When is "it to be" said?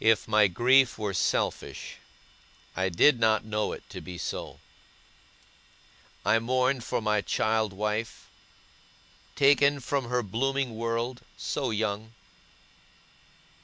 3.72-4.18